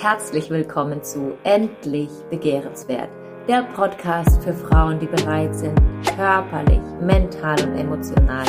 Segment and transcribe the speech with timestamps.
[0.00, 3.10] herzlich willkommen zu Endlich Begehrenswert,
[3.48, 5.76] der Podcast für Frauen, die bereit sind,
[6.14, 8.46] körperlich, mental und emotional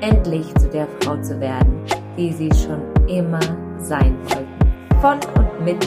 [0.00, 1.84] endlich zu der Frau zu werden,
[2.16, 3.40] die sie schon immer
[3.80, 5.00] sein wollten.
[5.00, 5.84] Von und mit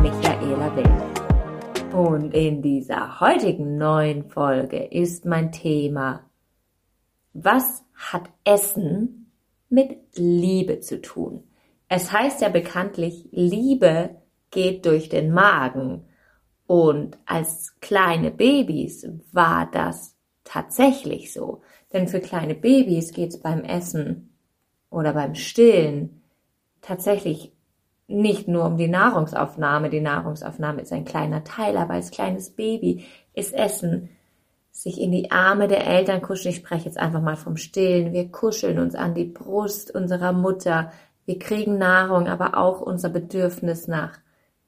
[0.00, 1.94] Michaela Wild.
[1.94, 6.24] Und in dieser heutigen neuen Folge ist mein Thema,
[7.34, 9.30] was hat Essen
[9.68, 11.42] mit Liebe zu tun?
[11.90, 14.16] Es heißt ja bekanntlich, Liebe
[14.50, 16.04] geht durch den Magen.
[16.66, 21.62] Und als kleine Babys war das tatsächlich so.
[21.92, 24.36] Denn für kleine Babys geht es beim Essen
[24.90, 26.22] oder beim Stillen
[26.80, 27.52] tatsächlich
[28.08, 29.90] nicht nur um die Nahrungsaufnahme.
[29.90, 34.10] Die Nahrungsaufnahme ist ein kleiner Teil, aber als kleines Baby ist Essen
[34.70, 36.50] sich in die Arme der Eltern kuscheln.
[36.50, 38.12] Ich spreche jetzt einfach mal vom Stillen.
[38.12, 40.92] Wir kuscheln uns an die Brust unserer Mutter.
[41.24, 44.18] Wir kriegen Nahrung, aber auch unser Bedürfnis nach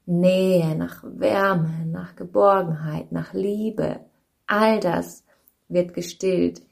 [0.08, 4.00] Nähe, nach Wärme, nach Geborgenheit, nach Liebe.
[4.46, 5.22] All das
[5.68, 6.62] wird gestillt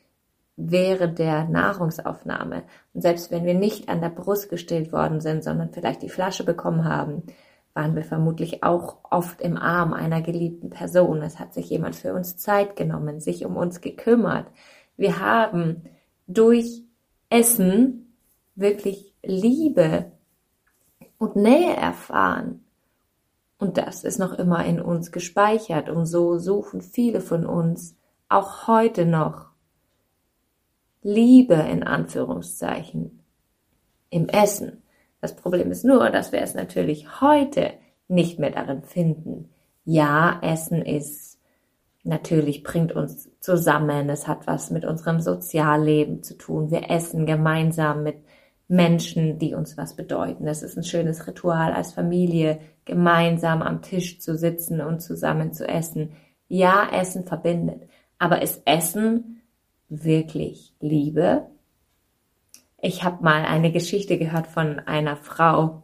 [0.57, 2.63] während der Nahrungsaufnahme.
[2.95, 6.45] Und selbst wenn wir nicht an der Brust gestillt worden sind, sondern vielleicht die Flasche
[6.45, 7.25] bekommen haben,
[7.75, 11.21] waren wir vermutlich auch oft im Arm einer geliebten Person.
[11.21, 14.47] Es hat sich jemand für uns Zeit genommen, sich um uns gekümmert.
[14.97, 15.83] Wir haben
[16.27, 16.85] durch
[17.29, 18.15] Essen
[18.55, 20.11] wirklich Liebe
[21.19, 22.66] und Nähe erfahren.
[23.59, 25.89] Und das ist noch immer in uns gespeichert.
[25.89, 27.97] Und so suchen viele von uns
[28.29, 29.51] auch heute noch
[31.03, 33.23] Liebe in Anführungszeichen
[34.11, 34.83] im Essen.
[35.21, 37.73] Das Problem ist nur, dass wir es natürlich heute
[38.09, 39.51] nicht mehr darin finden.
[39.85, 41.39] Ja, Essen ist
[42.07, 44.09] natürlich bringt uns zusammen.
[44.09, 46.71] Es hat was mit unserem Sozialleben zu tun.
[46.71, 48.17] Wir essen gemeinsam mit
[48.69, 50.47] Menschen, die uns was bedeuten.
[50.47, 55.69] Es ist ein schönes Ritual als Familie, gemeinsam am Tisch zu sitzen und zusammen zu
[55.69, 56.13] essen.
[56.49, 57.83] Ja, Essen verbindet.
[58.19, 59.43] Aber ist Essen
[59.91, 61.47] wirklich liebe.
[62.81, 65.83] Ich habe mal eine Geschichte gehört von einer Frau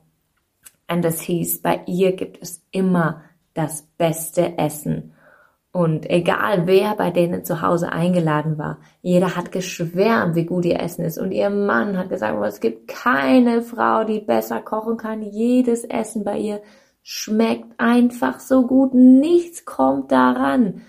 [0.93, 3.23] und das hieß, bei ihr gibt es immer
[3.55, 5.13] das beste Essen.
[5.73, 10.81] Und egal wer bei denen zu Hause eingeladen war, jeder hat geschwärmt, wie gut ihr
[10.81, 11.17] Essen ist.
[11.17, 15.23] Und ihr Mann hat gesagt, es gibt keine Frau, die besser kochen kann.
[15.23, 16.61] Jedes Essen bei ihr
[17.03, 18.95] schmeckt einfach so gut.
[18.95, 20.83] Nichts kommt daran.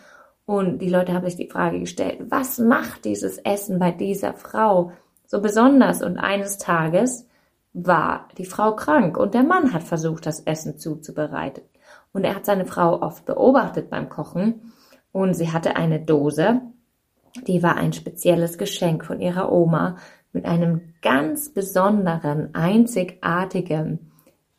[0.46, 4.91] Und die Leute haben sich die Frage gestellt, was macht dieses Essen bei dieser Frau
[5.25, 6.03] so besonders?
[6.03, 7.28] Und eines Tages
[7.74, 11.63] war die Frau krank und der Mann hat versucht, das Essen zuzubereiten.
[12.12, 14.74] Und er hat seine Frau oft beobachtet beim Kochen
[15.12, 16.62] und sie hatte eine Dose,
[17.47, 19.97] die war ein spezielles Geschenk von ihrer Oma
[20.34, 24.12] mit einem ganz besonderen, einzigartigen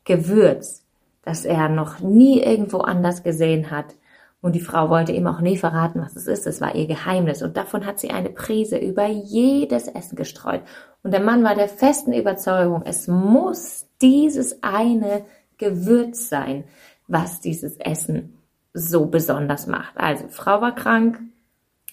[0.05, 0.84] Gewürz,
[1.25, 3.95] das er noch nie irgendwo anders gesehen hat.
[4.41, 6.47] Und die Frau wollte ihm auch nie verraten, was es ist.
[6.47, 7.43] Es war ihr Geheimnis.
[7.43, 10.61] Und davon hat sie eine Prise über jedes Essen gestreut.
[11.03, 15.25] Und der Mann war der festen Überzeugung, es muss dieses eine
[15.57, 16.65] Gewürz sein,
[17.09, 18.39] was dieses Essen
[18.75, 19.97] so besonders macht.
[19.97, 21.21] Also, Frau war krank.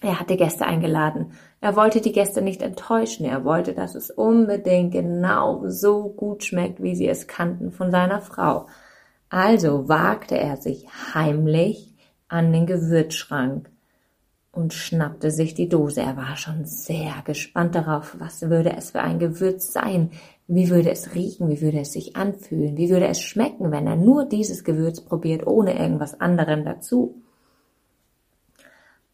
[0.01, 1.33] Er hatte Gäste eingeladen.
[1.61, 3.25] Er wollte die Gäste nicht enttäuschen.
[3.25, 8.19] Er wollte, dass es unbedingt genau so gut schmeckt, wie sie es kannten von seiner
[8.19, 8.65] Frau.
[9.31, 11.95] Also wagte er sich heimlich
[12.27, 13.71] an den Gewürzschrank
[14.51, 16.01] und schnappte sich die Dose.
[16.01, 20.11] Er war schon sehr gespannt darauf, was würde es für ein Gewürz sein,
[20.47, 23.95] wie würde es riechen, wie würde es sich anfühlen, wie würde es schmecken, wenn er
[23.95, 27.21] nur dieses Gewürz probiert, ohne irgendwas anderem dazu.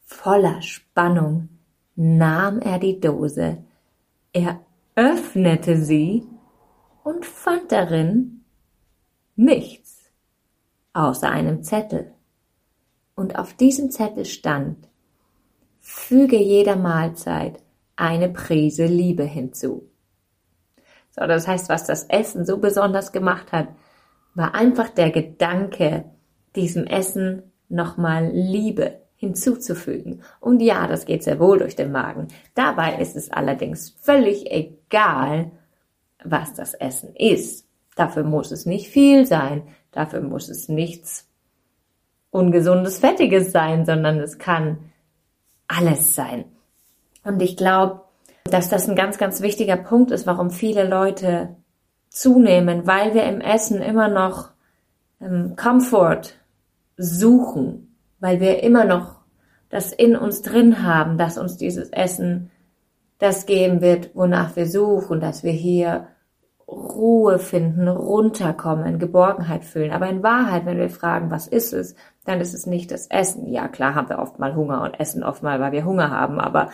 [0.01, 1.49] Voller Spannung
[1.95, 3.59] nahm er die Dose,
[4.33, 4.61] er
[4.95, 6.23] öffnete sie
[7.03, 8.41] und fand darin
[9.35, 9.86] nichts
[10.97, 12.11] außer einem Zettel
[13.15, 14.87] und auf diesem Zettel stand,
[15.79, 17.59] füge jeder Mahlzeit
[17.95, 19.89] eine Prise Liebe hinzu.
[21.11, 23.67] So, das heißt, was das Essen so besonders gemacht hat,
[24.33, 26.05] war einfach der Gedanke,
[26.55, 30.23] diesem Essen nochmal Liebe hinzuzufügen.
[30.39, 32.27] Und ja, das geht sehr wohl durch den Magen.
[32.55, 35.51] Dabei ist es allerdings völlig egal,
[36.23, 37.67] was das Essen ist.
[37.95, 39.63] Dafür muss es nicht viel sein.
[39.97, 41.27] Dafür muss es nichts
[42.29, 44.77] ungesundes, fettiges sein, sondern es kann
[45.67, 46.45] alles sein.
[47.23, 48.01] Und ich glaube,
[48.43, 51.55] dass das ein ganz, ganz wichtiger Punkt ist, warum viele Leute
[52.09, 54.51] zunehmen, weil wir im Essen immer noch
[55.19, 56.35] ähm, Comfort
[56.95, 59.15] suchen, weil wir immer noch
[59.69, 62.51] das in uns drin haben, dass uns dieses Essen
[63.17, 66.09] das geben wird, wonach wir suchen, dass wir hier
[66.67, 69.91] Ruhe finden, runterkommen, Geborgenheit fühlen.
[69.91, 73.47] Aber in Wahrheit, wenn wir fragen, was ist es, dann ist es nicht das Essen.
[73.47, 76.39] Ja, klar haben wir oft mal Hunger und essen oft mal, weil wir Hunger haben,
[76.39, 76.69] aber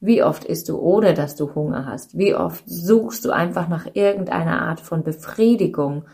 [0.00, 2.16] wie oft isst du, ohne dass du Hunger hast?
[2.16, 6.04] Wie oft suchst du einfach nach irgendeiner Art von Befriedigung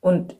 [0.00, 0.36] und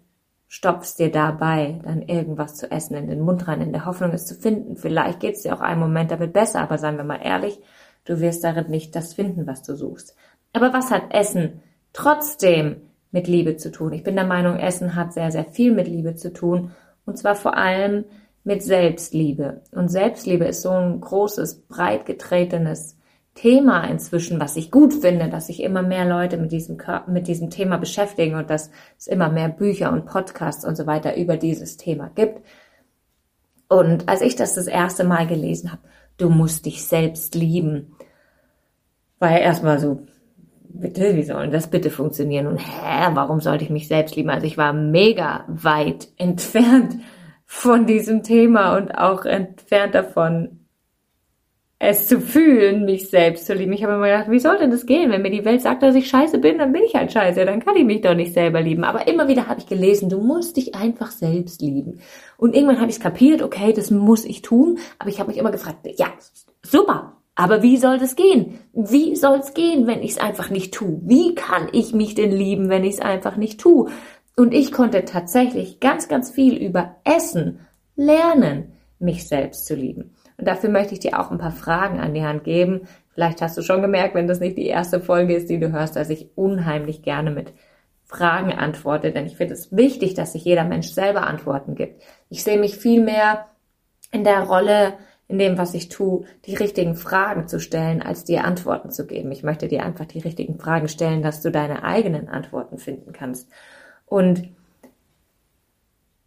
[0.47, 4.27] stopfst dir dabei dann irgendwas zu essen in den Mund rein, in der Hoffnung, es
[4.27, 4.77] zu finden.
[4.77, 7.61] Vielleicht geht es dir auch einen Moment damit besser, aber seien wir mal ehrlich,
[8.05, 10.17] du wirst darin nicht das finden, was du suchst.
[10.53, 11.61] Aber was hat Essen
[11.93, 12.77] trotzdem
[13.11, 13.93] mit Liebe zu tun?
[13.93, 16.73] Ich bin der Meinung, Essen hat sehr, sehr viel mit Liebe zu tun.
[17.07, 18.05] Und zwar vor allem
[18.45, 19.63] mit Selbstliebe.
[19.73, 22.97] Und Selbstliebe ist so ein großes, breit getretenes
[23.35, 27.51] Thema inzwischen, was ich gut finde, dass sich immer mehr Leute mit diesem, mit diesem
[27.51, 31.77] Thema beschäftigen und dass es immer mehr Bücher und Podcasts und so weiter über dieses
[31.77, 32.45] Thema gibt.
[33.69, 35.83] Und als ich das das erste Mal gelesen habe,
[36.17, 37.97] du musst dich selbst lieben,
[39.21, 40.03] war ja erstmal so,
[40.75, 42.47] bitte, wie soll das bitte funktionieren?
[42.47, 44.31] Und hä, warum sollte ich mich selbst lieben?
[44.31, 46.97] Also ich war mega weit entfernt
[47.47, 50.61] von diesem Thema und auch entfernt davon,
[51.83, 53.73] es zu fühlen, mich selbst zu lieben.
[53.73, 55.11] Ich habe immer gedacht, wie soll denn das gehen?
[55.11, 57.65] Wenn mir die Welt sagt, dass ich scheiße bin, dann bin ich halt scheiße, dann
[57.65, 58.85] kann ich mich doch nicht selber lieben.
[58.85, 62.01] Aber immer wieder habe ich gelesen, du musst dich einfach selbst lieben.
[62.37, 64.79] Und irgendwann habe ich es kapiert, okay, das muss ich tun.
[64.99, 66.09] Aber ich habe mich immer gefragt, ja,
[66.63, 68.59] super, aber wie soll das gehen?
[68.75, 71.01] Wie soll es gehen, wenn ich es einfach nicht tue?
[71.05, 73.91] Wie kann ich mich denn lieben, wenn ich es einfach nicht tue?
[74.37, 77.61] Und ich konnte tatsächlich ganz, ganz viel über Essen
[77.97, 80.15] lernen, mich selbst zu lieben.
[80.37, 82.83] Und dafür möchte ich dir auch ein paar Fragen an die Hand geben.
[83.15, 85.97] Vielleicht hast du schon gemerkt, wenn das nicht die erste Folge ist, die du hörst,
[85.97, 87.55] dass ich unheimlich gerne mit
[88.05, 92.03] Fragen antworte, denn ich finde es wichtig, dass sich jeder Mensch selber Antworten gibt.
[92.29, 93.47] Ich sehe mich viel mehr
[94.13, 94.99] in der Rolle,
[95.31, 99.31] in dem, was ich tue, die richtigen Fragen zu stellen, als dir Antworten zu geben.
[99.31, 103.49] Ich möchte dir einfach die richtigen Fragen stellen, dass du deine eigenen Antworten finden kannst.
[104.07, 104.49] Und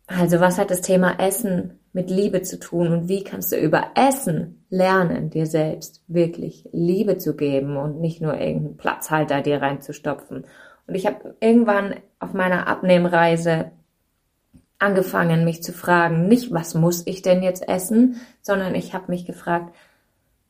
[0.07, 3.91] also was hat das Thema Essen mit Liebe zu tun und wie kannst du über
[3.95, 10.45] Essen lernen, dir selbst wirklich Liebe zu geben und nicht nur irgendeinen Platzhalter dir reinzustopfen.
[10.88, 13.71] Und ich habe irgendwann auf meiner Abnehmreise
[14.83, 19.25] angefangen, mich zu fragen, nicht was muss ich denn jetzt essen, sondern ich habe mich
[19.25, 19.74] gefragt,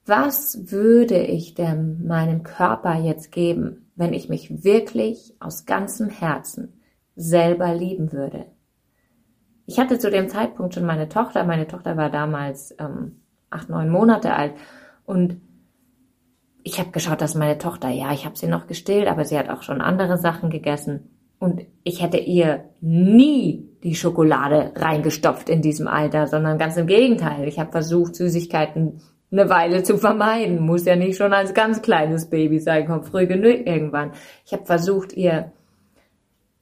[0.05, 6.81] was würde ich denn meinem Körper jetzt geben, wenn ich mich wirklich aus ganzem Herzen
[7.15, 8.47] selber lieben würde.
[9.65, 11.45] Ich hatte zu dem Zeitpunkt schon meine Tochter.
[11.45, 14.55] Meine Tochter war damals ähm, acht, neun Monate alt
[15.05, 15.39] und
[16.63, 19.49] ich habe geschaut, dass meine Tochter, ja, ich habe sie noch gestillt, aber sie hat
[19.49, 21.09] auch schon andere Sachen gegessen.
[21.37, 27.47] Und ich hätte ihr nie die Schokolade reingestopft in diesem Alter, sondern ganz im Gegenteil.
[27.47, 29.01] Ich habe versucht, Süßigkeiten
[29.31, 30.61] eine Weile zu vermeiden.
[30.61, 34.11] Muss ja nicht schon als ganz kleines Baby sein, kommt früh genug irgendwann.
[34.45, 35.51] Ich habe versucht, ihr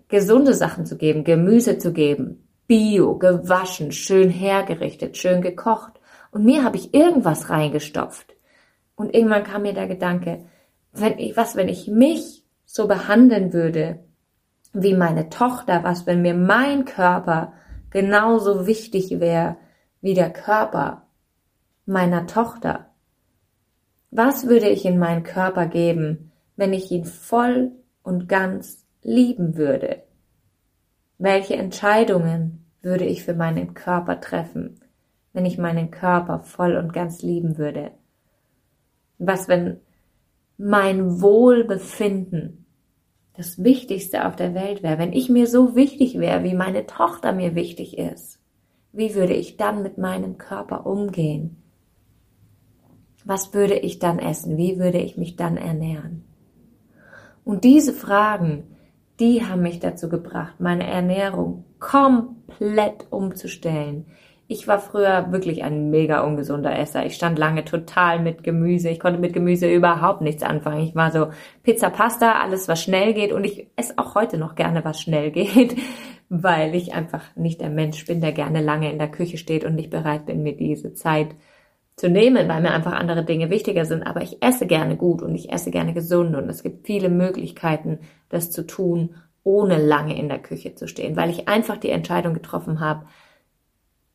[0.08, 5.94] gesunde Sachen zu geben, Gemüse zu geben, bio, gewaschen, schön hergerichtet, schön gekocht.
[6.32, 8.36] Und mir habe ich irgendwas reingestopft.
[8.96, 10.46] Und irgendwann kam mir der Gedanke,
[10.94, 14.00] wenn ich, was, wenn ich mich so behandeln würde
[14.74, 17.54] wie meine Tochter, was, wenn mir mein Körper
[17.90, 19.58] genauso wichtig wäre
[20.02, 21.08] wie der Körper
[21.86, 22.88] meiner Tochter?
[24.10, 27.72] Was würde ich in meinen Körper geben, wenn ich ihn voll
[28.04, 30.04] und ganz lieben würde?
[31.18, 34.80] Welche Entscheidungen würde ich für meinen Körper treffen,
[35.34, 37.92] wenn ich meinen Körper voll und ganz lieben würde?
[39.18, 39.80] Was, wenn
[40.58, 42.61] mein Wohlbefinden
[43.34, 47.32] das Wichtigste auf der Welt wäre, wenn ich mir so wichtig wäre, wie meine Tochter
[47.32, 48.40] mir wichtig ist?
[48.92, 51.62] Wie würde ich dann mit meinem Körper umgehen?
[53.24, 54.58] Was würde ich dann essen?
[54.58, 56.26] Wie würde ich mich dann ernähren?
[57.44, 58.64] Und diese Fragen,
[59.20, 64.08] die haben mich dazu gebracht, meine Ernährung komplett umzustellen.
[64.52, 67.06] Ich war früher wirklich ein mega ungesunder Esser.
[67.06, 68.90] Ich stand lange total mit Gemüse.
[68.90, 70.84] Ich konnte mit Gemüse überhaupt nichts anfangen.
[70.84, 71.28] Ich war so
[71.64, 75.32] Pizza, Pasta, alles was schnell geht und ich esse auch heute noch gerne was schnell
[75.32, 75.78] geht,
[76.28, 79.76] weil ich einfach nicht der Mensch bin, der gerne lange in der Küche steht und
[79.76, 81.30] nicht bereit bin, mir diese Zeit
[81.96, 84.04] zu nehmen, weil mir einfach andere Dinge wichtiger sind.
[84.04, 88.00] Aber ich esse gerne gut und ich esse gerne gesund und es gibt viele Möglichkeiten,
[88.28, 89.16] das zu tun,
[89.46, 93.06] ohne lange in der Küche zu stehen, weil ich einfach die Entscheidung getroffen habe,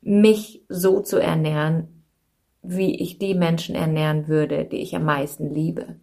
[0.07, 2.05] mich so zu ernähren,
[2.63, 5.97] wie ich die Menschen ernähren würde, die ich am meisten liebe.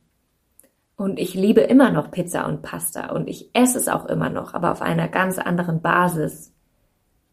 [0.98, 4.54] Und ich liebe immer noch Pizza und Pasta und ich esse es auch immer noch,
[4.54, 6.54] aber auf einer ganz anderen Basis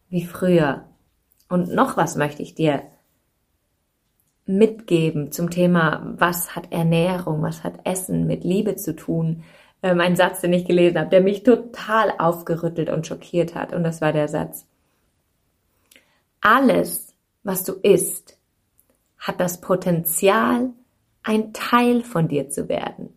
[0.09, 0.85] wie früher.
[1.49, 2.83] Und noch was möchte ich dir
[4.45, 9.43] mitgeben zum Thema, was hat Ernährung, was hat Essen mit Liebe zu tun.
[9.83, 13.73] ähm, ein Satz, den ich gelesen habe, der mich total aufgerüttelt und schockiert hat.
[13.73, 14.67] Und das war der Satz.
[16.41, 18.37] Alles, was du isst,
[19.17, 20.71] hat das Potenzial,
[21.23, 23.15] ein Teil von dir zu werden.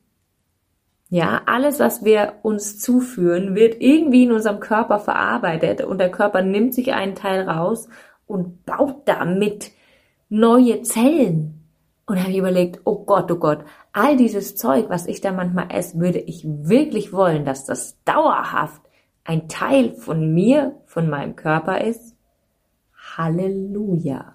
[1.09, 6.43] Ja, alles, was wir uns zuführen, wird irgendwie in unserem Körper verarbeitet und der Körper
[6.43, 7.88] nimmt sich einen Teil raus
[8.26, 9.71] und baut damit
[10.28, 11.61] neue Zellen.
[12.07, 15.69] Und habe ich überlegt, oh Gott, oh Gott, all dieses Zeug, was ich da manchmal
[15.71, 18.83] esse, würde ich wirklich wollen, dass das dauerhaft
[19.25, 22.14] ein Teil von mir, von meinem Körper ist?
[23.16, 24.34] Halleluja.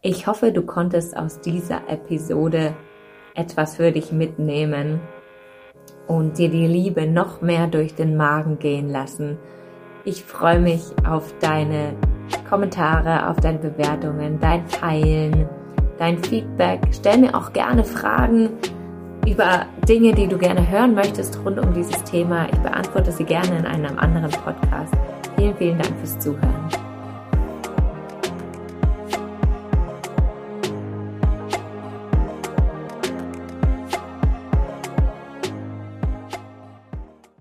[0.00, 2.74] Ich hoffe, du konntest aus dieser Episode
[3.34, 5.00] etwas für dich mitnehmen
[6.06, 9.38] und dir die Liebe noch mehr durch den Magen gehen lassen.
[10.04, 11.94] Ich freue mich auf deine
[12.48, 15.48] Kommentare, auf deine Bewertungen, dein Teilen,
[15.98, 16.80] dein Feedback.
[16.92, 18.50] Stell mir auch gerne Fragen
[19.26, 22.46] über Dinge, die du gerne hören möchtest rund um dieses Thema.
[22.50, 24.94] Ich beantworte sie gerne in einem anderen Podcast.
[25.38, 26.77] Vielen, vielen Dank fürs Zuhören.